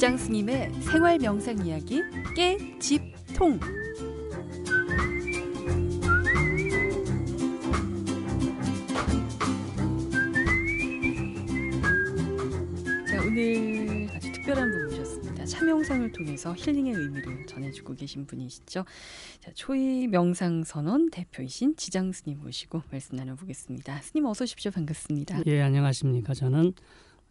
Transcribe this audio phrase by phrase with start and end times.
[0.00, 2.00] 지장 스님의 생활 명상 이야기
[2.34, 3.60] 깨집통.
[13.06, 15.44] 자, 오늘 아주 특별한 분 모셨습니다.
[15.44, 18.86] 참명상을 통해서 힐링의 의미를 전해주고 계신 분이시죠.
[19.40, 24.00] 자, 초이 명상 선언 대표이신 지장 스님 모시고 말씀 나눠보겠습니다.
[24.00, 24.70] 스님 어서 오십시오.
[24.70, 25.42] 반갑습니다.
[25.44, 26.32] 예, 안녕하십니까.
[26.32, 26.72] 저는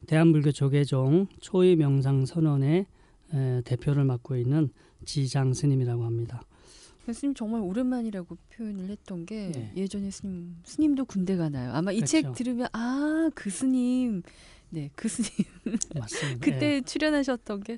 [0.07, 2.85] 대한불교 조계종 초이 명상 선언의
[3.33, 4.69] 에, 대표를 맡고 있는
[5.05, 6.41] 지장 스님이라고 합니다.
[7.11, 9.73] 스님 정말 오랜만이라고 표현을 했던 게 네.
[9.75, 11.71] 예전에 스님 스님도 군대 가나요?
[11.73, 12.35] 아마 이책 그렇죠.
[12.43, 14.21] 들으면 아 그 스님
[14.69, 15.29] 네 그 스님
[15.95, 16.39] 맞습니다.
[16.45, 16.81] 그때 예.
[16.81, 17.77] 출연하셨던 게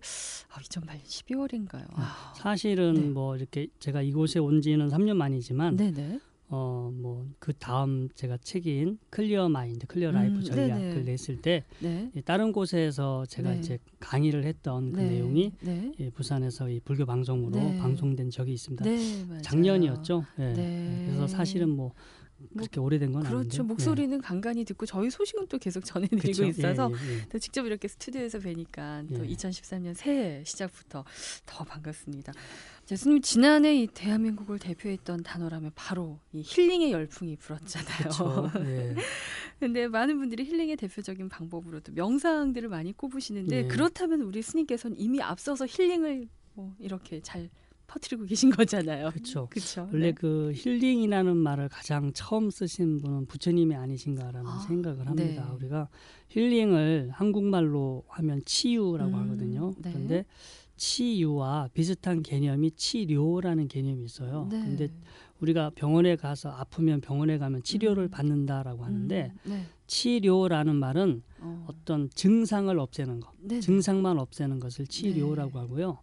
[0.50, 1.86] 아, 2008년 12월인가요?
[1.94, 3.02] 아, 사실은 네.
[3.10, 6.20] 뭐 이렇게 제가 이곳에 온 지는 3년 만이지만 네네
[6.52, 11.04] 어 뭐 그 다음 제가 책인 Clear Mind, Clear Life 음, 전략을 네네.
[11.04, 12.12] 냈을 때 네.
[12.14, 13.60] 이 다른 곳에서 제가 네.
[13.60, 15.10] 이제 강의를 했던 그 네.
[15.12, 15.92] 내용이 네.
[16.00, 17.78] 예, 부산에서 이 불교 방송으로 네.
[17.80, 18.84] 방송된 적이 있습니다.
[18.86, 19.42] 네.
[19.42, 20.26] 작년이었죠.
[20.40, 20.54] 예.
[20.54, 21.04] 네.
[21.08, 21.94] 그래서 사실은 뭐
[22.56, 23.44] 그렇게 오래된 건 아닌데.
[23.44, 27.26] 그렇죠 목소리는 간간히 듣고 저희 소식은 또 계속 전해드리고 있어서 예, 예.
[27.30, 29.34] 또 직접 이렇게 스튜디오에서 뵈니까 또 예.
[29.34, 31.04] 2013년 새해 시작부터
[31.46, 32.34] 더 반갑습니다.
[32.86, 37.98] 자, 스님 지난해 이 대한민국을 대표했던 단어라면 바로 이 힐링의 열풍이 불었잖아요.
[38.00, 38.52] 그렇죠.
[38.66, 38.96] 예.
[39.60, 43.68] 근데 많은 분들이 힐링의 대표적인 방법으로도 명상들을 많이 꼽으시는데 예.
[43.68, 47.50] 그렇다면 우리 스님께서는 이미 앞서서 힐링을 뭐 이렇게 잘
[47.92, 49.12] 퍼뜨리고 계신 거잖아요.
[49.12, 49.48] 그렇죠.
[49.50, 49.90] 그렇죠.
[49.92, 55.46] 원래 그 힐링이라는 말을 가장 처음 쓰신 분은 부처님이 아니신가라는 아, 생각을 합니다.
[55.50, 55.56] 네.
[55.56, 55.90] 우리가
[56.30, 59.74] 힐링을 한국말로 하면 치유라고 음, 하거든요.
[59.80, 59.92] 네.
[59.92, 60.26] 그런데
[60.78, 64.48] 치유와 비슷한 개념이 치료라는 개념이 있어요.
[64.50, 64.62] 네.
[64.62, 64.88] 근데
[65.42, 68.10] 우리가 병원에 가서 아프면 병원에 가면 치료를 음.
[68.10, 69.66] 받는다라고 하는데 음, 네.
[69.88, 71.66] 치료라는 말은 어.
[71.68, 73.60] 어떤 증상을 없애는 것, 네.
[73.60, 76.00] 증상만 없애는 것을 치료라고 하고요.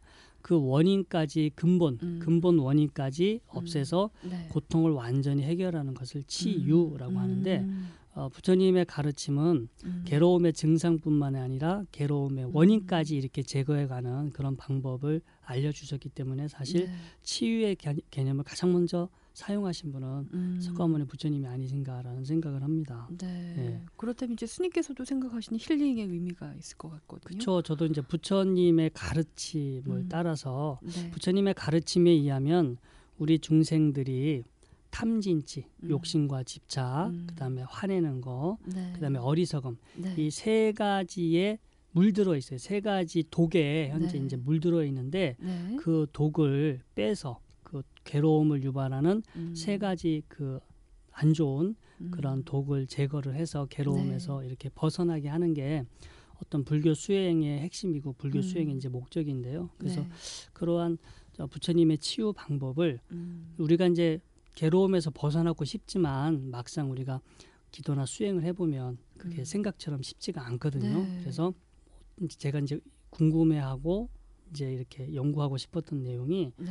[0.48, 2.20] 그 원인까지 근본, 음.
[2.22, 4.48] 근본 원인까지 없애서 네.
[4.50, 10.04] 고통을 완전히 해결하는 것을 치유라고 음, 하는데 음, 어, 부처님의 가르침은 음.
[10.06, 16.92] 괴로움의 증상뿐만이 아니라 괴로움의 원인까지 이렇게 제거해가는 그런 방법을 알려주셨기 때문에 사실 네.
[17.24, 20.58] 치유의 개, 개념을 가장 먼저 사용하신 분은 음.
[20.60, 23.08] 석가모니 부처님이 아니신가라는 생각을 합니다.
[23.16, 23.54] 네.
[23.56, 23.84] 네.
[23.96, 27.38] 그렇다면 이제 스님께서도 생각하시는 힐링의 의미가 있을 것 같거든요.
[27.38, 27.62] 그렇죠.
[27.62, 30.08] 저도 이제 부처님의 가르침을 음.
[30.08, 31.10] 따라서 네.
[31.12, 32.78] 부처님의 가르침에 의하면
[33.16, 34.42] 우리 중생들이
[34.90, 35.90] 탐진치, 음.
[35.90, 37.26] 욕심과 집착, 음.
[37.28, 38.90] 그다음에 화내는 거, 네.
[38.94, 40.14] 그다음에 어리석음 네.
[40.18, 41.60] 이세 가지에
[41.92, 42.58] 물들어 있어요.
[42.58, 44.24] 세 가지 독에 현재 네.
[44.24, 45.76] 이제 물들어 있는데 네.
[45.78, 47.47] 그 독을 빼서 그
[48.08, 49.54] 괴로움을 유발하는 음.
[49.54, 50.58] 세 가지 그
[51.18, 52.10] 안 좋은 음.
[52.12, 55.84] 그런 독을 제거를 해서 괴로움에서 이렇게 벗어나게 하는 게
[56.40, 58.42] 어떤 불교 수행의 핵심이고 불교 음.
[58.42, 59.70] 수행의 이제 목적인데요.
[59.78, 60.08] 그래서 네.
[60.52, 60.98] 그러한
[61.32, 63.54] 저 부처님의 치유 방법을 음.
[63.58, 64.20] 우리가 이제
[64.54, 67.20] 괴로움에서 벗어나고 싶지만 막상 우리가
[67.72, 69.44] 기도나 수행을 해보면 그게 음.
[69.44, 71.02] 생각처럼 쉽지가 않거든요.
[71.02, 71.18] 네.
[71.20, 71.52] 그래서
[72.22, 72.78] 이제 제가 이제
[73.10, 74.08] 궁금해하고
[74.50, 76.70] 이제 이렇게 연구하고 싶었던 내용이 네.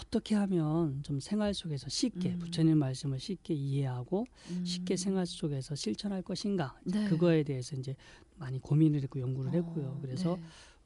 [0.00, 2.38] 어떻게 하면 좀 생활 속에서 쉽게 음.
[2.38, 4.64] 부처님 말씀을 쉽게 이해하고 음.
[4.64, 7.04] 쉽게 생활 속에서 실천할 것인가 네.
[7.08, 7.94] 그거에 대해서 이제
[8.36, 9.98] 많이 고민을 했고 연구를 어, 했고요.
[10.02, 10.42] 그래서 네.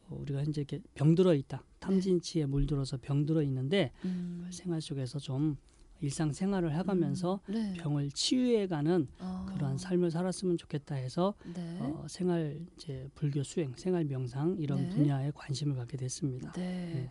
[0.08, 4.46] 어, 우리가 현재 이렇게 병들어 있다 탐진치에 물들어서 병들어 있는데 음.
[4.50, 5.56] 생활 속에서 좀
[6.00, 7.52] 일상 생활을 해가면서 음.
[7.52, 7.74] 네.
[7.74, 9.46] 병을 치유해가는 아.
[9.48, 11.78] 그러한 삶을 살았으면 좋겠다 해서 네.
[11.80, 14.88] 어, 생활 이제 불교 수행, 생활 명상 이런 네.
[14.90, 16.52] 분야에 관심을 갖게 됐습니다.
[16.52, 17.10] 네.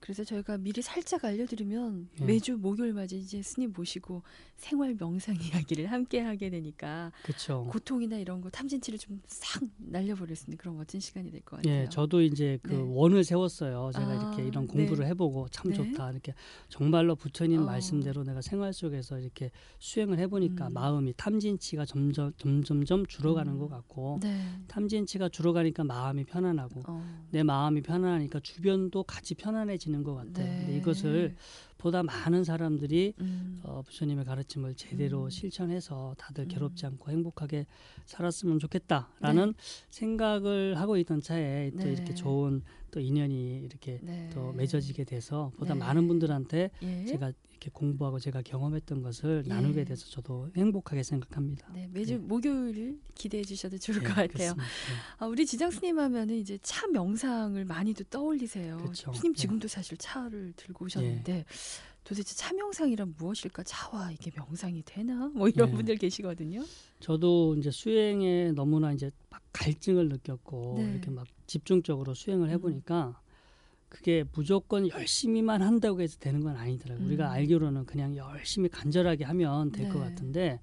[0.00, 0.06] 네.
[0.06, 2.24] 그래서 저희가 미리 살짝 알려드리면 네.
[2.24, 4.22] 매주 목요일마다 이제 스님 모시고
[4.56, 7.66] 생활 명상 이야기를 함께 하게 되니까 그렇죠.
[7.70, 11.72] 고통이나 이런 거 탐진치를 좀 싹 날려버릴 수 있는 그런 멋진 시간이 될 것 같아요.
[11.82, 12.82] 예, 저도 이제 그 네.
[12.82, 13.90] 원을 세웠어요.
[13.94, 14.72] 제가 아, 이렇게 이런 네.
[14.72, 15.76] 공부를 해보고 참 네.
[15.76, 16.10] 좋다.
[16.10, 16.34] 이렇게
[16.68, 17.64] 정말로 부처님 어.
[17.64, 20.72] 말씀대로 내가 생활 속에서 이렇게 수행을 해보니까 음.
[20.72, 23.58] 마음이 탐진치가 점점 점점점 줄어가는 음.
[23.58, 24.40] 것 같고 네.
[24.68, 27.26] 탐진치가 줄어가니까 마음이 편안하고 어.
[27.30, 30.46] 내 마음이 편안하니까 주변도 같이 편안해지 는 것 같아요.
[30.46, 30.58] 네.
[30.60, 31.34] 근데 이것을
[31.78, 33.60] 보다 많은 사람들이 음.
[33.64, 35.30] 어, 부처님의 가르침을 제대로 음.
[35.30, 36.48] 실천해서 다들 음.
[36.48, 37.66] 괴롭지 않고 행복하게
[38.06, 39.54] 살았으면 좋겠다라는
[39.90, 41.92] 생각을 하고 있던 차에 또 네.
[41.92, 44.30] 이렇게 좋은 또 인연이 이렇게 네.
[44.32, 45.80] 또 맺어지게 돼서 보다 네.
[45.80, 47.04] 많은 분들한테 예.
[47.06, 49.48] 제가 이렇게 공부하고 제가 경험했던 것을 예.
[49.48, 51.70] 나누게 돼서 저도 행복하게 생각합니다.
[51.74, 52.18] 네, 매주 네.
[52.18, 54.28] 목요일 기대해 주셔도 좋을 네, 것 같아요.
[54.28, 54.64] 그렇습니다.
[55.18, 58.78] 아, 우리 지장 스님 하면은 이제 차 명상을 많이도 떠올리세요.
[58.78, 59.12] 그렇죠.
[59.12, 59.40] 스님 네.
[59.40, 61.44] 지금도 사실 차를 들고 오셨는데
[62.10, 63.62] 도대체 차 명상이란 무엇일까?
[63.62, 65.28] 차와 이게 명상이 되나?
[65.28, 65.76] 뭐 이런 네.
[65.76, 66.64] 분들 계시거든요.
[66.98, 70.90] 저도 이제 수행에 너무나 이제 막 갈증을 느꼈고 네.
[70.90, 73.20] 이렇게 막 집중적으로 수행을 해보니까
[73.88, 77.04] 그게 무조건 열심히만 한다고 해서 되는 건 아니더라고요.
[77.04, 77.06] 음.
[77.06, 80.00] 우리가 알기로는 그냥 열심히 간절하게 하면 될것 네.
[80.00, 80.60] 같은데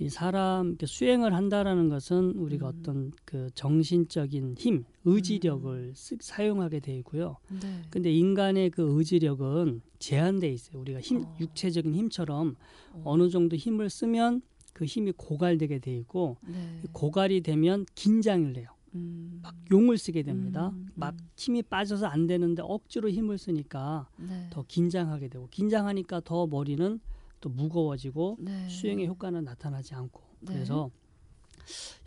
[0.00, 2.78] 이 사람 수행을 한다라는 것은 우리가 음.
[2.80, 7.36] 어떤 그 정신적인 힘, 의지력을 쓰- 사용하게 돼 있고요.
[7.50, 7.82] 네.
[7.90, 10.80] 근데 인간의 그 의지력은 제한돼 있어요.
[10.80, 11.36] 우리가 힘, 어.
[11.40, 12.54] 육체적인 힘처럼
[12.92, 13.02] 어.
[13.04, 14.42] 어느 정도 힘을 쓰면
[14.72, 16.80] 그 힘이 고갈되게 돼 있고 네.
[16.92, 18.68] 고갈이 되면 긴장을 해요.
[18.94, 19.40] 음.
[19.42, 20.68] 막 용을 쓰게 됩니다.
[20.68, 21.28] 음, 막 음.
[21.36, 24.46] 힘이 빠져서 안 되는데 억지로 힘을 쓰니까 네.
[24.50, 27.00] 더 긴장하게 되고 긴장하니까 더 머리는
[27.40, 28.68] 또 무거워지고 네.
[28.68, 30.52] 수행의 효과는 나타나지 않고 네.
[30.54, 30.90] 그래서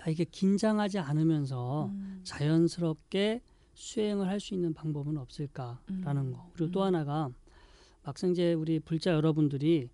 [0.01, 2.21] 야, 이게 긴장하지 않으면서 음.
[2.23, 3.41] 자연스럽게
[3.73, 6.33] 수행을 할 수 있는 방법은 없을까라는 음.
[6.33, 6.49] 거.
[6.53, 6.85] 그리고 또 음.
[6.87, 7.29] 하나가
[8.03, 9.89] 막상 이제 우리 불자 여러분들이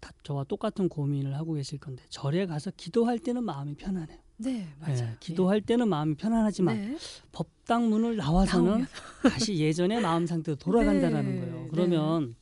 [0.00, 4.18] 다 저와 똑같은 고민을 하고 계실 건데 절에 가서 기도할 때는 마음이 편안해요.
[4.36, 4.98] 네, 맞아요.
[4.98, 6.96] 예, 기도할 때는 마음이 편안하지만 네.
[7.32, 8.84] 법당 문을 나와서는.
[9.22, 11.62] 다시 예전의 마음 상태로 돌아간다라는 네, 거예요.
[11.62, 11.68] 네.
[11.70, 12.36] 그러면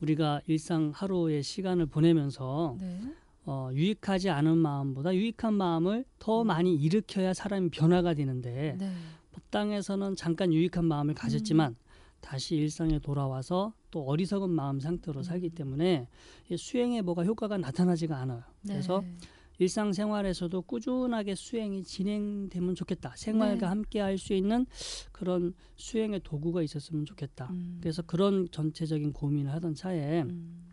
[0.00, 3.00] 우리가 일상 하루의 시간을 보내면서 네.
[3.44, 6.46] 어, 유익하지 않은 마음보다 유익한 마음을 더 음.
[6.46, 8.92] 많이 일으켜야 사람이 변화가 되는데 네.
[9.32, 11.14] 법당에서는 잠깐 유익한 마음을 음.
[11.14, 11.76] 가졌지만
[12.20, 15.54] 다시 일상에 돌아와서 또 어리석은 마음 상태로 살기 음.
[15.54, 16.08] 때문에
[16.50, 18.42] 이 수행에 뭐가 효과가 나타나지가 않아요.
[18.62, 19.16] 그래서 네.
[19.60, 23.12] 일상생활에서도 꾸준하게 수행이 진행되면 좋겠다.
[23.16, 23.66] 생활과 네.
[23.66, 24.66] 함께 할 수 있는
[25.12, 27.48] 그런 수행의 도구가 있었으면 좋겠다.
[27.50, 27.78] 음.
[27.80, 30.68] 그래서 그런 전체적인 고민을 하던 차에 음.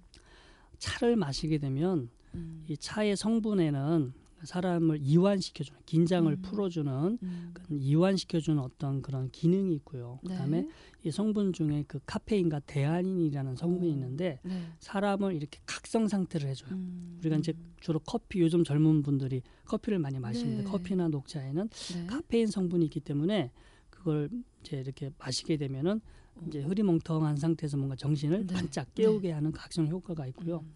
[0.79, 2.65] 차를 마시게 되면 음.
[2.67, 4.13] 이 차의 성분에는
[4.47, 6.41] 사람을 이완시켜주는 긴장을 음.
[6.41, 7.53] 풀어주는 음.
[7.69, 10.19] 이완시켜주는 어떤 그런 기능이 있고요.
[10.23, 10.69] 그다음에 네.
[11.03, 13.93] 이 성분 중에 그 카페인과 데아닌이라는 성분이 어.
[13.93, 14.61] 있는데 네.
[14.79, 16.71] 사람을 이렇게 각성 상태를 해줘요.
[16.71, 17.17] 음.
[17.19, 20.69] 우리가 이제 주로 커피 요즘 젊은 분들이 커피를 많이 마시는데 네.
[20.69, 22.07] 커피나 녹차에는 네.
[22.07, 23.51] 카페인 성분이 있기 때문에
[23.89, 24.29] 그걸
[24.61, 26.01] 이제 이렇게 마시게 되면은
[26.47, 28.53] 이제 흐리멍텅한 상태에서 뭔가 정신을 네.
[28.53, 30.59] 반짝 깨우게 하는 각성 효과가 있고요.
[30.59, 30.73] 음.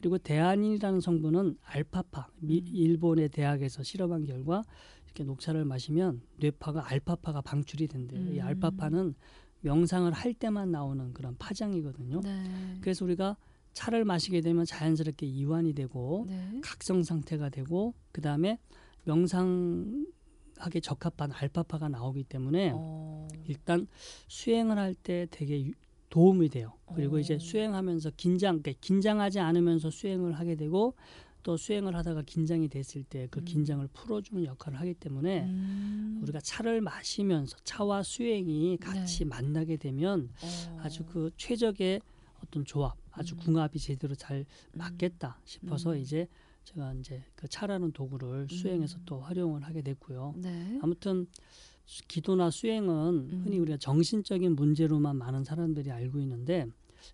[0.00, 2.66] 그리고 데아닌이라는 성분은 알파파 미, 음.
[2.66, 4.62] 일본의 대학에서 실험한 결과
[5.04, 8.20] 이렇게 녹차를 마시면 뇌파가 알파파가 방출이 된대요.
[8.32, 8.44] 이 음.
[8.46, 9.14] 알파파는
[9.60, 12.20] 명상을 할 때만 나오는 그런 파장이거든요.
[12.22, 12.78] 네.
[12.80, 13.36] 그래서 우리가
[13.74, 16.60] 차를 마시게 되면 자연스럽게 이완이 되고 네.
[16.62, 18.58] 각성 상태가 되고 그 다음에
[19.04, 23.28] 명상하게 적합한 알파파가 나오기 때문에 어.
[23.44, 23.86] 일단
[24.28, 25.72] 수행을 할 때 되게 유-
[26.10, 26.74] 도움이 돼요.
[26.94, 27.20] 그리고 어.
[27.20, 30.94] 이제 수행하면서 긴장, 긴장하지 않으면서 수행을 하게 되고
[31.42, 33.44] 또 수행을 하다가 긴장이 됐을 때그 음.
[33.44, 36.18] 긴장을 풀어주는 역할을 하기 때문에 음.
[36.22, 39.24] 우리가 차를 마시면서 차와 수행이 같이 네.
[39.24, 40.78] 만나게 되면 어.
[40.82, 42.02] 아주 그 최적의
[42.44, 43.38] 어떤 조합, 아주 음.
[43.38, 45.98] 궁합이 제대로 잘 맞겠다 싶어서 음.
[45.98, 46.26] 이제
[46.64, 49.02] 제가 이제 그 차라는 도구를 수행해서 음.
[49.06, 50.34] 또 활용을 하게 됐고요.
[50.36, 50.78] 네.
[50.82, 51.69] 아무튼 수-
[52.08, 53.42] 기도나 수행은 음.
[53.44, 56.66] 흔히 우리가 정신적인 문제로만 많은 사람들이 알고 있는데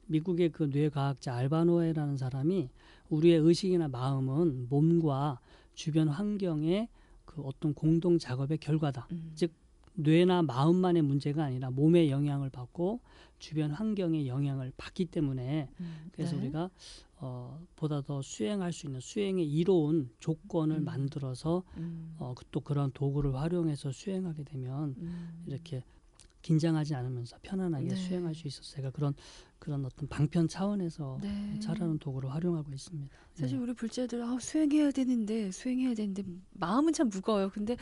[0.06, 2.68] 미국의 그 뇌과학자 알바노에라는 사람이
[3.08, 5.40] 우리의 의식이나 마음은 몸과
[5.74, 6.88] 주변 환경의
[7.24, 9.06] 그 어떤 공동 작업의 결과다.
[9.12, 9.32] 음.
[9.34, 9.52] 즉
[9.94, 13.00] 뇌나 마음만의 문제가 아니라 몸의 영향을 받고
[13.38, 16.10] 주변 환경의 영향을 받기 때문에 음.
[16.12, 16.42] 그래서 네.
[16.42, 16.70] 우리가
[17.18, 20.84] 어, 보다 더 수행할 수 있는 수행의 이로운 조건을 음.
[20.84, 22.14] 만들어서 음.
[22.18, 25.44] 어, 그- 또 그런 도구를 활용해서 수행하게 되면 음.
[25.46, 25.82] 이렇게
[26.42, 27.94] 긴장하지 않으면서 편안하게 네.
[27.96, 29.14] 수행할 수 있어서 제가 그런
[29.58, 31.58] 그런 어떤 방편 차원에서 네.
[31.60, 33.08] 차라는 도구를 활용하고 있습니다.
[33.36, 33.62] 사실 네.
[33.64, 36.22] 우리 불자들 아, 수행해야 되는데 수행해야 되는데
[36.54, 37.50] 마음은 참 무거워요.
[37.50, 37.76] 근데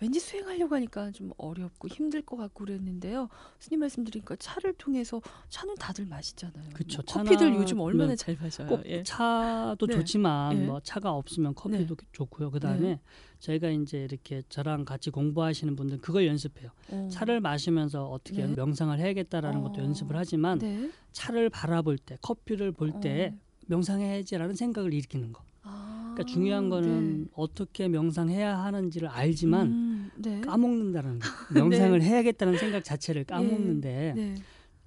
[0.00, 3.28] 왠지 수행하려고 하니까 좀 어렵고 힘들 것 같고 그랬는데요.
[3.58, 6.70] 스님 말씀 드리니까 차를 통해서 차는 다들 마시잖아요.
[6.74, 7.02] 그쵸.
[7.12, 8.16] 뭐 커피들 요즘 얼마나 네.
[8.16, 8.68] 잘 마셔요.
[8.68, 9.02] 꼭 예.
[9.02, 9.94] 차도 네.
[9.94, 10.66] 좋지만 예.
[10.66, 12.52] 뭐 차가 없으면 커피도 좋고요.
[12.52, 13.00] 그다음에 네.
[13.40, 16.70] 저희가 이제 이렇게 저랑 같이 공부하시는 분들 그걸 연습해요.
[16.92, 17.08] 어.
[17.10, 18.54] 차를 마시면서 어떻게 네.
[18.54, 19.84] 명상을 해야겠다라는 것도 어.
[19.84, 20.88] 연습을 하지만 네.
[21.10, 23.49] 차를 바라볼 때 커피를 볼때 어.
[23.70, 25.42] 명상해야지라는 생각을 일으키는 거.
[25.62, 27.30] 아, 그러니까 중요한 거는 네.
[27.34, 30.40] 어떻게 명상해야 하는지를 알지만 음, 네.
[30.40, 31.28] 까먹는다는 거.
[31.54, 34.34] 명상을 해야겠다는 생각 자체를 까먹는데 네.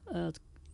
[0.08, 0.32] 어,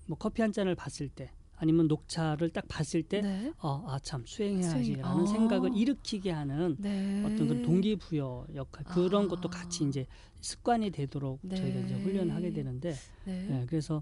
[0.07, 3.51] 뭐 커피 한 잔을 봤을 때 아니면 녹차를 딱 봤을 때 네.
[3.61, 5.05] 어, 아 참 수행해야지라는 수행.
[5.05, 5.25] 아.
[5.25, 7.21] 생각을 일으키게 하는 네.
[7.25, 9.27] 어떤 그 동기부여 역할 그런 아.
[9.27, 10.07] 것도 같이 이제
[10.41, 11.55] 습관이 되도록 네.
[11.57, 13.47] 저희가 이제 훈련을 하게 되는데 네.
[13.61, 14.01] 예, 그래서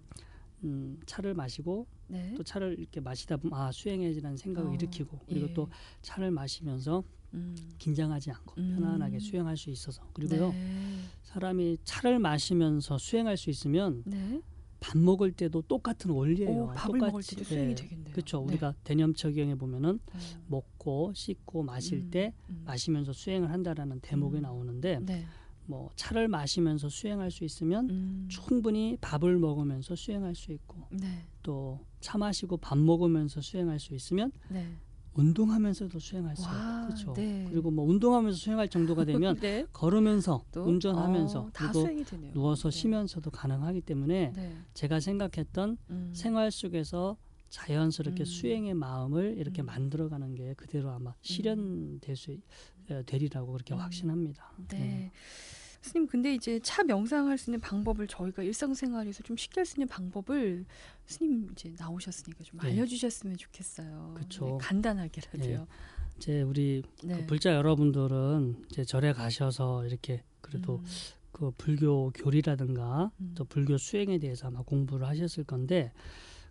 [0.63, 2.33] 음, 차를 마시고 네.
[2.35, 5.53] 또 차를 이렇게 마시다 보면 아 수행해야지라는 생각을 어, 일으키고 그리고 예.
[5.53, 5.69] 또
[6.01, 7.55] 차를 마시면서 음.
[7.77, 8.75] 긴장하지 않고 음.
[8.75, 10.99] 편안하게 수행할 수 있어서 그리고요 네.
[11.23, 14.41] 사람이 차를 마시면서 수행할 수 있으면 네.
[14.79, 16.65] 밥 먹을 때도 똑같은 원리예요.
[16.65, 17.35] 오, 밥을 먹을 똑같이.
[17.35, 17.75] 때도 수행이 네.
[17.75, 18.13] 되겠네요.
[18.13, 18.39] 그렇죠.
[18.39, 18.43] 네.
[18.45, 20.17] 우리가 대념척경에 보면은 어.
[20.47, 22.61] 먹고 씻고 마실 음, 때 음.
[22.65, 24.41] 마시면서 수행을 한다라는 대목이 음.
[24.43, 25.25] 나오는데 네.
[25.67, 28.25] 뭐 차를 마시면서 수행할 수 있으면 음.
[28.29, 31.25] 충분히 밥을 먹으면서 수행할 수 있고 네.
[31.43, 34.65] 또차 마시고 밥 먹으면서 수행할 수 있으면 네.
[35.13, 37.13] 운동하면서도 수행할 수 와, 있고 그렇죠.
[37.13, 37.45] 네.
[37.49, 39.65] 그리고 뭐 운동하면서 수행할 정도가 되면 네.
[39.73, 41.87] 걸으면서 또 운전하면서 어, 다 그리고.
[42.33, 42.79] 누워서 네.
[42.79, 44.57] 쉬면서도 가능하기 때문에 네.
[44.73, 46.11] 제가 생각했던 음.
[46.13, 47.17] 생활 속에서
[47.49, 48.25] 자연스럽게 음.
[48.25, 49.67] 수행의 마음을 이렇게 음.
[49.67, 52.31] 만들어가는 게 그대로 아마 실현될 수
[53.05, 53.79] 되리라고 그렇게 음.
[53.79, 54.51] 확신합니다.
[54.69, 55.11] 네.
[55.81, 59.87] 스님 근데 이제 차 명상할 수 있는 방법을 저희가 일상생활에서 좀 쉽게 할 수 있는
[59.87, 60.65] 방법을
[61.05, 62.69] 스님 이제 나오셨으니까 좀 네.
[62.69, 64.15] 알려주셨으면 좋겠어요.
[64.17, 65.67] 네, 간단하게라도요.
[66.17, 67.17] 이제 우리 네.
[67.19, 70.85] 그 불자 여러분들은 이제 절에 가셔서 이렇게 그래도 음,
[71.31, 73.33] 그 불교 교리라든가 음.
[73.35, 75.91] 또 불교 수행에 대해서 아마 공부를 하셨을 건데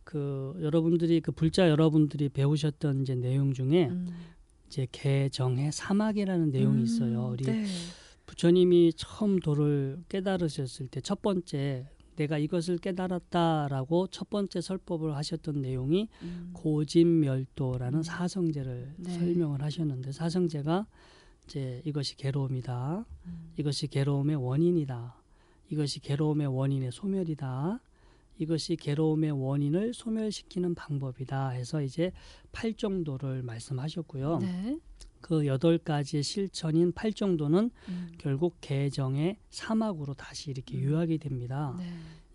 [0.05, 4.15] 그 여러분들이 그 불자 여러분들이 배우셨던 이제 내용 중에 음.
[4.67, 7.29] 이제 개정의 사막이라는 내용이 음, 있어요.
[7.33, 7.67] 우리 네.
[8.27, 16.09] 부처님이 처음 도를 깨달으셨을 때 첫 번째 내가 이것을 깨달았다라고 첫 번째 설법을 하셨던 내용이
[16.23, 16.51] 음.
[16.55, 18.03] 고진멸도라는 음.
[18.03, 19.11] 사성제를 네.
[19.13, 20.87] 설명을 하셨는데 사성제가
[21.45, 23.05] 이제 이것이 괴로움이다.
[23.27, 23.53] 음.
[23.59, 25.23] 이것이 괴로움의 원인이다.
[25.71, 27.81] 이것이 괴로움의 원인의 소멸이다.
[28.39, 32.13] 이것이 괴로움의 원인을 소멸시키는 방법이다 해서 이제
[32.53, 34.39] 팔 정도를 말씀하셨고요.
[34.39, 34.79] 네.
[35.21, 38.13] 그 여덟 가지의 실천인 팔 정도는 음.
[38.19, 40.85] 결국 개정의 사막으로 다시 이렇게 음.
[40.85, 41.75] 요약이 됩니다.
[41.79, 41.85] 네.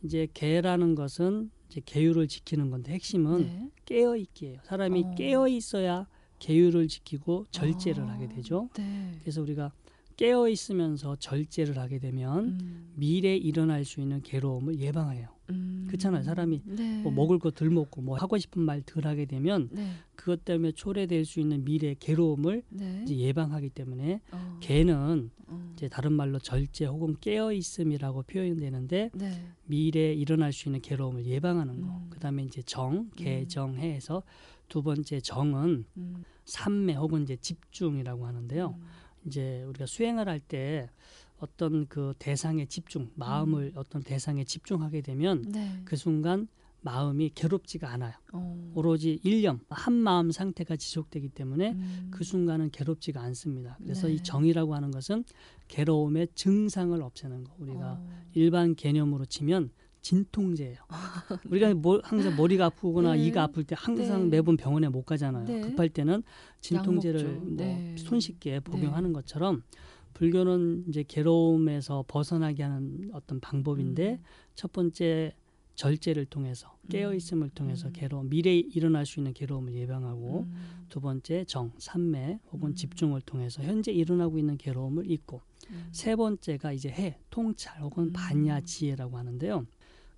[0.04, 3.70] 이제 개라는 것은 이제 계율을 지키는 건데 핵심은 네.
[3.86, 4.60] 깨어 있기예요.
[4.66, 5.16] 사람이 어.
[5.16, 6.08] 깨어 있어야
[6.40, 8.70] 계율을 지키고 절제를 아, 하게 되죠.
[8.76, 9.16] 네.
[9.22, 9.72] 그래서 우리가
[10.18, 12.94] 깨어 있으면서 절제를 하게 되면 음.
[12.96, 15.30] 미래에 일어날 수 있는 괴로움을 예방해요.
[15.92, 15.98] 음.
[15.98, 16.24] 그렇잖아요.
[16.24, 17.02] 사람이 네.
[17.04, 19.92] 뭐 먹을 거 덜 먹고 뭐 하고 싶은 말 덜 하게 되면 네.
[20.16, 23.02] 그것 때문에 초래될 수 있는 미래 괴로움을 네.
[23.04, 24.58] 이제 예방하기 때문에 어.
[24.62, 25.74] 개는 어.
[25.76, 29.46] 이제 다른 말로 절제 혹은 깨어 있음이라고 표현되는데 네.
[29.66, 31.88] 미래에 일어날 수 있는 괴로움을 예방하는 거.
[31.88, 32.08] 음.
[32.10, 34.24] 그다음에 이제 정, 개정해서
[34.70, 36.24] 두 번째 정은 음.
[36.46, 38.76] 삼매 혹은 이제 집중이라고 하는데요.
[38.80, 38.86] 음.
[39.28, 40.90] 이제 우리가 수행을 할때
[41.42, 45.82] 어떤 그 대상에 집중, 마음을 어떤 대상에 집중하게 되면 네.
[45.84, 46.48] 그 순간
[46.82, 48.14] 마음이 괴롭지가 않아요.
[48.34, 48.72] 어.
[48.76, 52.08] 오로지 일념, 한 마음 상태가 지속되기 때문에 음.
[52.12, 53.78] 그 순간은 괴롭지가 않습니다.
[53.84, 54.14] 그래서 네.
[54.14, 55.24] 이 정이라고 하는 것은
[55.68, 57.56] 괴로움의 증상을 없애는 거.
[57.60, 58.24] 우리가 어.
[58.34, 59.72] 일반 개념으로 치면
[60.02, 60.78] 진통제예요.
[61.50, 63.28] 우리가 뭐 항상 머리가 아프거나 네.
[63.28, 64.38] 이가 아플 때 항상 네.
[64.38, 65.46] 매번 병원에 못 가잖아요.
[65.46, 65.62] 네.
[65.62, 66.24] 급할 때는
[66.60, 67.34] 진통제를.
[67.36, 67.96] 뭐 네.
[67.98, 69.64] 손쉽게 복용하는 것처럼
[70.14, 74.24] 불교는 이제 괴로움에서 벗어나게 하는 어떤 방법인데 음.
[74.56, 75.34] 첫 번째
[75.76, 77.94] 절제를 통해서 깨어 있음을 통해서 음.
[77.94, 80.86] 괴로움 미래에 일어날 수 있는 괴로움을 예방하고 음.
[80.90, 82.76] 두 번째 정 삼매 혹은 음.
[82.76, 85.42] 집중을 통해서 현재 일어나고 있는 괴로움을 잊고
[85.72, 85.88] 음.
[85.92, 88.14] 세 번째가 이제 해 통찰 혹은 음.
[88.14, 89.66] 반야 지혜라고 하는데요.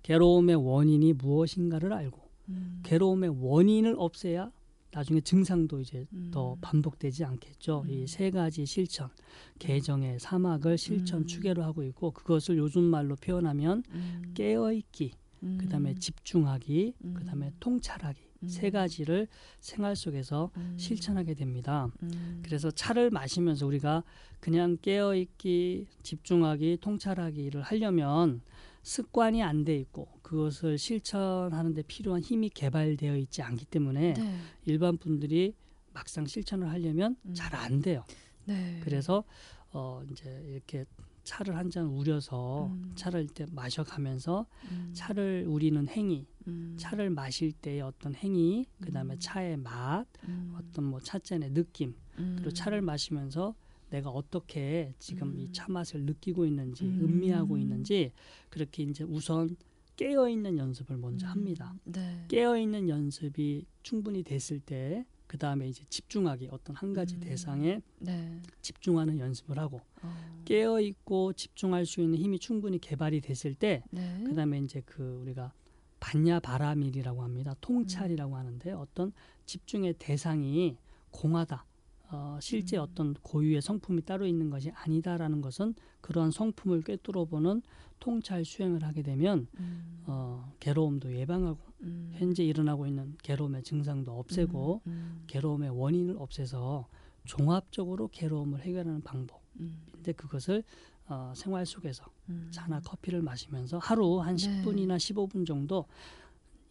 [0.02, 2.20] 괴로움의 원인이 무엇인가를 알고
[2.50, 2.80] 음.
[2.82, 4.50] 괴로움의 원인을 없애야
[4.94, 6.30] 나중에 증상도 이제 음.
[6.32, 7.82] 더 반복되지 않겠죠.
[7.86, 7.90] 음.
[7.90, 9.10] 이세 가지 실천,
[9.58, 11.26] 개정의 사막을 실천 음.
[11.26, 14.32] 추계로 하고 있고 그것을 요즘 말로 표현하면 음.
[14.34, 15.58] 깨어 있기, 음.
[15.60, 17.14] 그다음에 집중하기, 음.
[17.14, 18.48] 그다음에 통찰하기 음.
[18.48, 19.26] 세 가지를
[19.58, 20.74] 생활 속에서 음.
[20.78, 21.88] 실천하게 됩니다.
[22.02, 22.40] 음.
[22.44, 24.04] 그래서 차를 마시면서 우리가
[24.38, 28.42] 그냥 깨어 있기, 집중하기, 통찰하기를 하려면
[28.84, 34.38] 습관이 안 돼 있고 그것을 실천하는 데 필요한 힘이 개발되어 있지 않기 때문에 네.
[34.66, 35.54] 일반 분들이
[35.94, 37.34] 막상 실천을 하려면 음.
[37.34, 38.04] 잘안 돼요.
[38.44, 38.80] 네.
[38.84, 39.24] 그래서
[39.72, 40.84] 어 이제 이렇게
[41.24, 42.92] 차를 한 잔 우려서 음.
[42.94, 44.90] 차를 이렇게 마셔가면서 음.
[44.92, 46.76] 차를 우리는 행위, 음.
[46.78, 49.18] 차를 마실 때의 어떤 행위, 그다음에 음.
[49.18, 50.54] 차의 맛, 음.
[50.58, 52.34] 어떤 뭐 찻잔의 느낌, 음.
[52.36, 53.54] 그리고 차를 마시면서
[53.94, 55.38] 내가 어떻게 지금 음.
[55.38, 57.00] 이차 맛을 느끼고 있는지, 음.
[57.04, 58.12] 음미하고 있는지
[58.50, 59.56] 그렇게 이제 우선
[59.96, 61.30] 깨어 있는 연습을 먼저 음.
[61.30, 61.74] 합니다.
[61.84, 62.24] 네.
[62.28, 67.20] 깨어 있는 연습이 충분히 됐을 때 그 다음에 이제 집중하기 어떤 한 가지 음.
[67.20, 68.40] 대상에 네.
[68.60, 70.42] 집중하는 연습을 하고 어.
[70.44, 74.22] 깨어 있고 집중할 수 있는 힘이 충분히 개발이 됐을 때 네.
[74.24, 75.52] 그 다음에 이제 그 우리가
[75.98, 77.56] 반야 바라밀이라고 합니다.
[77.60, 79.12] 통찰이라고 하는데 어떤
[79.46, 80.76] 집중의 대상이
[81.10, 81.64] 공하다.
[82.14, 82.82] 어, 실제 음.
[82.82, 87.62] 어떤 고유의 성품이 따로 있는 것이 아니다라는 것은 그러한 성품을 꿰뚫어 보는
[87.98, 90.04] 통찰 수행을 하게 되면 음.
[90.06, 92.12] 어, 괴로움도 예방하고 음.
[92.14, 94.90] 현재 일어나고 있는 괴로움의 증상도 없애고 음.
[94.90, 95.24] 음.
[95.26, 96.86] 괴로움의 원인을 없애서
[97.24, 99.40] 종합적으로 괴로움을 해결하는 방법.
[99.60, 99.82] 음.
[99.90, 100.62] 근데 그것을
[101.06, 102.48] 어, 생활 속에서 음.
[102.50, 104.62] 차나 커피를 마시면서 하루 한 네.
[104.62, 105.86] 10분이나 15분 정도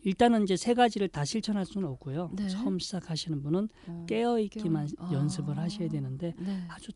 [0.03, 2.31] 일단은 이제 세 가지를 다 실천할 수는 없고요.
[2.33, 2.47] 네.
[2.49, 4.05] 처음 시작하시는 분은 어.
[4.07, 5.13] 깨어 있기만 깨어- 아.
[5.13, 6.63] 연습을 하셔야 되는데 네.
[6.69, 6.91] 아주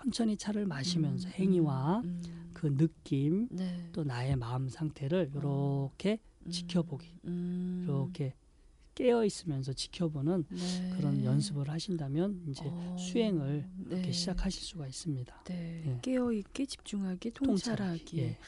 [0.00, 3.88] 천천히 차를 마시면서 음, 행위와 음, 그 느낌 네.
[3.92, 8.34] 또 나의 마음 상태를 이렇게 음, 지켜보기 음, 이렇게
[8.94, 10.90] 깨어 있으면서 지켜보는 네.
[10.96, 14.12] 그런 연습을 하신다면 이제 어, 수행을 이렇게 네.
[14.12, 15.44] 시작하실 수가 있습니다.
[15.44, 15.82] 네.
[15.86, 15.98] 예.
[16.02, 18.18] 깨어 있기, 집중하기, 통찰하기.
[18.18, 18.38] 예.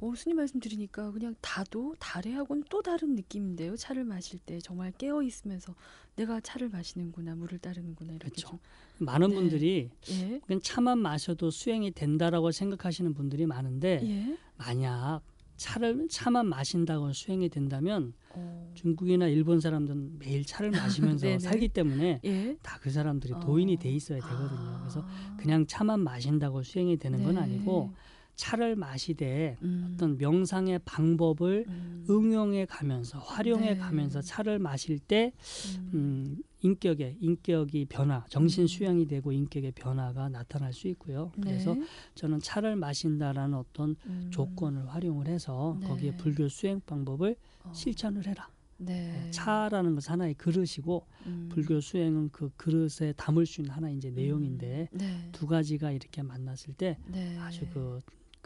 [0.00, 3.76] 어, 스님 말씀 들으니까 그냥 다도 다래하고는 또 다른 느낌인데요.
[3.76, 5.74] 차를 마실 때 정말 깨어 있으면서
[6.14, 8.48] 내가 차를 마시는구나, 물을 따르는구나 이렇게 그렇죠.
[8.48, 8.58] 좀.
[8.98, 9.34] 많은 네.
[9.34, 10.40] 분들이 예.
[10.46, 14.38] 그냥 차만 마셔도 수행이 된다라고 생각하시는 분들이 많은데 예.
[14.56, 15.20] 만약
[15.56, 18.70] 차를 차만 마신다고 수행이 된다면 어.
[18.76, 20.70] 중국이나 일본 사람들은 매일 차를
[21.18, 21.40] 마시면서.
[21.40, 22.56] 살기 때문에 예.
[22.62, 23.40] 다그 사람들이 어.
[23.40, 24.78] 도인이 돼 있어야 되거든요.
[24.80, 25.36] 그래서 아.
[25.40, 27.40] 그냥 차만 마신다고 수행이 되는 건 네.
[27.40, 27.92] 아니고
[28.38, 29.90] 차를 마시되 음.
[29.92, 32.06] 어떤 명상의 방법을 음.
[32.08, 33.76] 응용해 가면서 활용해 네.
[33.76, 35.32] 가면서 차를 마실 때
[35.80, 35.90] 음.
[35.94, 38.66] 음, 인격의 인격이 변화, 정신 음.
[38.68, 41.32] 수양이 되고 인격의 변화가 나타날 수 있고요.
[41.40, 41.84] 그래서 네.
[42.14, 44.28] 저는 차를 마신다라는 어떤 음.
[44.30, 45.88] 조건을 활용을 해서 네.
[45.88, 47.72] 거기에 불교 수행 방법을 어.
[47.74, 48.48] 실천을 해라.
[48.76, 49.28] 네.
[49.32, 51.48] 차라는 것은 하나의 그릇이고 음.
[51.50, 54.98] 불교 수행은 그 그릇에 담을 수 있는 하나의 이제 내용인데 음.
[54.98, 55.28] 네.
[55.32, 57.36] 두 가지가 이렇게 만났을 때 네.
[57.38, 57.98] 아주 그,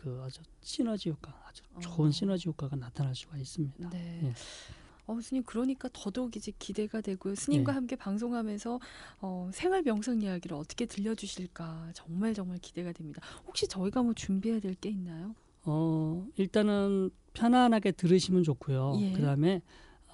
[0.03, 1.81] 그 아주 시너지 효과, 아주 어.
[1.81, 3.89] 좋은 시너지 효과가 나타날 수가 있습니다.
[3.91, 4.21] 네.
[4.25, 4.35] 예.
[5.07, 7.35] 어, 스님 그러니까 더더욱 이제 기대가 되고요.
[7.37, 7.75] 스님과 네.
[7.75, 8.81] 함께 방송하면서
[9.21, 13.21] 어, 생활 명상 이야기를 어떻게 들려주실까 정말 정말 기대가 됩니다.
[13.47, 15.35] 혹시 저희가 뭐 준비해야 될 게 있나요?
[15.65, 18.97] 어, 일단은 편안하게 들으시면 좋고요.
[19.01, 19.13] 예.
[19.13, 19.63] 그다음에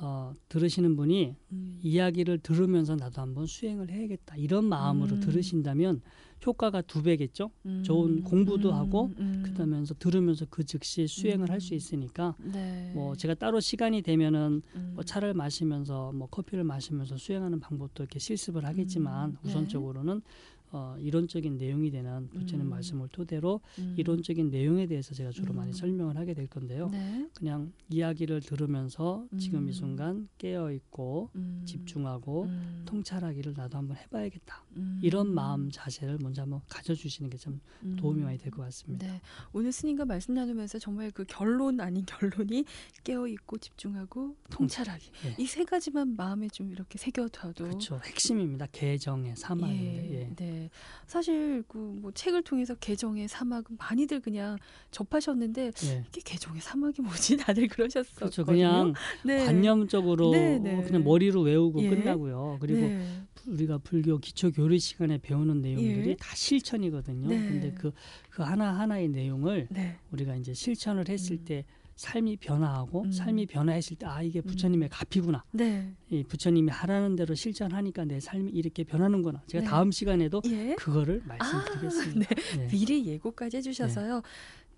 [0.00, 1.80] 어, 들으시는 분이 음.
[1.82, 5.20] 이야기를 들으면서 나도 한번 수행을 해야겠다 이런 마음으로 음.
[5.20, 6.00] 들으신다면
[6.46, 7.50] 효과가 두 배겠죠.
[7.66, 7.82] 음.
[7.82, 8.74] 좋은 공부도 음.
[8.74, 9.42] 하고 음.
[9.44, 11.76] 그러면서 들으면서 그 즉시 수행을 할수 음.
[11.76, 12.92] 있으니까 네.
[12.94, 14.92] 뭐 제가 따로 시간이 되면은 음.
[14.94, 19.36] 뭐 차를 마시면서 뭐 커피를 마시면서 수행하는 방법도 이렇게 실습을 하겠지만 음.
[19.42, 19.48] 네.
[19.48, 20.22] 우선적으로는
[20.70, 22.70] 어, 이론적인 내용이 되는 부처님 음.
[22.70, 23.94] 말씀을 토대로 음.
[23.96, 25.72] 이론적인 내용에 대해서 제가 주로 많이 음.
[25.72, 26.88] 설명을 하게 될 건데요.
[26.90, 27.28] 네.
[27.34, 29.68] 그냥 이야기를 들으면서 지금 음.
[29.68, 31.62] 이 순간 깨어 있고 음.
[31.64, 32.82] 집중하고 음.
[32.86, 34.64] 통찰하기를 나도 한번 해봐야겠다.
[34.76, 34.98] 음.
[35.02, 37.96] 이런 마음 자세를 먼저 한번 가져주시는 게참 음.
[37.96, 39.06] 도움이 많이 될 것 같습니다.
[39.06, 39.20] 네.
[39.52, 42.04] 오늘 스님과 말씀 나누면서 정말 그 결론 아닌
[42.48, 42.64] 결론이
[43.04, 45.10] 깨어 있고 집중하고 통찰하기.
[45.26, 45.34] 예.
[45.42, 48.00] 이세 가지만 마음에 좀 이렇게 새겨둬도 그렇죠.
[48.04, 48.66] 핵심입니다.
[48.72, 50.14] 개정의 사마인데.
[50.14, 50.34] 예.
[50.58, 50.70] 네.
[51.06, 54.58] 사실 그 뭐 책을 통해서 개정의 사막은 많이들 그냥
[54.90, 56.04] 접하셨는데 예.
[56.08, 57.36] 이게 개정의 사막이 뭐지?
[57.38, 58.16] 다들 그러셨었거든요.
[58.18, 58.44] 그렇죠.
[58.44, 58.94] 그냥
[59.24, 59.44] 네.
[59.44, 60.82] 관념적으로 네, 네.
[60.82, 61.90] 그냥 머리로 외우고 예.
[61.90, 62.58] 끝나고요.
[62.60, 63.22] 그리고 네.
[63.46, 66.16] 우리가 불교 기초 교리 시간에 배우는 내용들이 예.
[66.16, 67.28] 다 실천이거든요.
[67.28, 67.36] 네.
[67.36, 67.92] 근데 그,
[68.30, 69.96] 그 하나 하나의 내용을 네.
[70.10, 71.44] 우리가 이제 실천을 했을 음.
[71.44, 71.64] 때
[71.98, 73.12] 삶이 변화하고 음.
[73.12, 75.44] 삶이 변화했을 때 아 이게 부처님의 값이구나.
[75.50, 75.92] 네.
[76.10, 79.42] 이 부처님이 하라는 대로 실천하니까 내 삶이 이렇게 변하는구나.
[79.48, 79.68] 제가 네.
[79.68, 80.74] 다음 시간에도 예.
[80.76, 82.34] 그거를 말씀드리겠습니다.
[82.56, 82.66] 네.
[82.68, 84.22] 미리 예고까지 해주셔서요.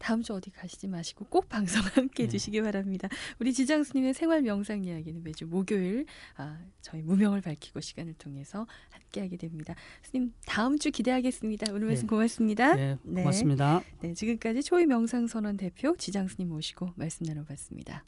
[0.00, 2.24] 다음 주 어디 가시지 마시고 꼭 방송 함께 네.
[2.24, 3.08] 해주시기 바랍니다.
[3.38, 9.74] 우리 지장스님의 생활 명상 이야기는 매주 목요일 아, 저희 무명을 밝히고 시간을 통해서 함께하게 됩니다.
[10.02, 11.72] 스님 다음 주 기대하겠습니다.
[11.72, 12.08] 오늘 말씀 네.
[12.08, 12.74] 고맙습니다.
[12.74, 13.82] 네, 고맙습니다.
[14.00, 18.04] 네, 지금까지 초이 명상 선언 대표 지장스님 모시고 말씀 나눠봤습니다.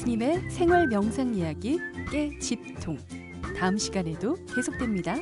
[0.00, 1.78] 스님의 생활 명상 이야기
[2.10, 2.96] 깨집통
[3.58, 5.16] 다음 시간에도 계속됩니다.